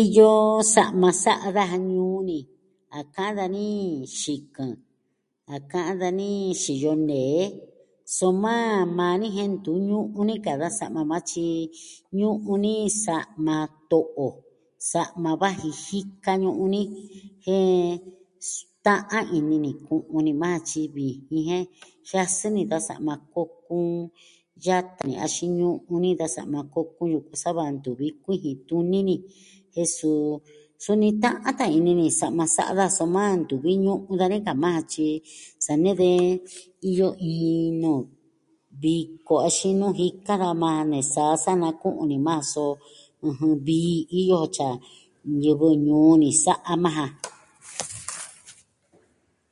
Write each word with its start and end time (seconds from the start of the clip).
Iyo, 0.00 0.32
sa'ma 0.74 1.10
sa'a 1.24 1.48
daja 1.56 1.78
ñuu 1.90 2.18
ni. 2.28 2.38
A 2.98 3.00
ka'an 3.14 3.34
dani 3.38 3.64
xikɨn. 4.20 4.72
A 5.54 5.56
ka'an 5.72 5.96
dani 6.02 6.30
xiyo 6.62 6.92
nee. 7.08 7.42
Soma, 8.16 8.54
maa 8.98 9.14
ni 9.20 9.28
jen 9.36 9.50
ntu 9.56 9.72
ñu'un 9.88 10.26
ni 10.28 10.34
ka 10.44 10.52
da 10.60 10.68
sa'ma 10.78 11.00
maa 11.10 11.26
tyi, 11.30 11.46
ñu'un 12.18 12.58
ni 12.64 12.74
sa'ma 13.04 13.56
to'o. 13.90 14.28
Sa'ma 14.92 15.30
vaji 15.40 15.70
jika 15.84 16.32
ñu'un 16.42 16.68
ni, 16.74 16.82
jen 17.44 17.92
s... 18.48 18.50
ta'an 18.84 19.24
ini 19.38 19.56
ni 19.64 19.70
ku'u 19.86 20.18
ni 20.26 20.32
maa 20.42 20.58
tyi 20.68 20.82
vijin 20.94 21.42
jen 21.48 21.64
jiasɨɨ 22.08 22.46
ni 22.54 22.62
da 22.70 22.78
sa'ma 22.88 23.14
kokun. 23.34 23.88
yatin 24.66 25.12
axin 25.24 25.50
ñu'un 25.58 26.00
ni 26.04 26.10
da 26.20 26.26
sa'ma 26.36 26.60
kokun 26.74 27.08
yuku 27.14 27.34
sava 27.42 27.62
ntuvi 27.76 28.06
kuijin 28.22 28.56
tuni 28.68 28.98
ni. 29.08 29.16
Jen 29.74 29.88
suu 29.96 30.20
suni 30.82 31.08
ta'an 31.22 31.54
tan 31.58 31.70
ini 31.78 31.92
ni 32.00 32.06
sa'ma 32.20 32.44
sa'a 32.56 32.72
daja 32.78 32.94
soma 32.98 33.22
ntuvi 33.42 33.70
ñu'un 33.84 34.16
dani 34.20 34.38
ka 34.46 34.52
maa 34.62 34.76
ja 34.76 34.82
tyi, 34.92 35.08
sa 35.64 35.72
nee 35.82 35.96
de 36.00 36.10
iyo 36.90 37.08
iin 37.30 37.70
nuu... 37.82 38.00
viko, 38.82 39.34
axin 39.48 39.74
nuu 39.80 39.94
jika 40.00 40.32
da 40.42 40.48
maa 40.62 40.80
nee 40.90 41.04
saa 41.12 41.34
sa 41.44 41.52
naku'un 41.62 42.06
ni 42.10 42.16
maa, 42.26 42.42
so... 42.52 42.64
ɨjɨn... 43.28 43.54
vii 43.66 43.98
iyo 44.20 44.38
tyi 44.54 44.64
a 44.70 44.70
ñivɨ 45.40 45.68
ñuu 45.86 46.10
ni 46.22 46.28
sa'a 46.44 46.72
maa 46.84 46.94
ja. 46.98 47.06